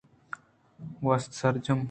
گْوست 1.03 1.31
سرجم۔ 1.39 1.75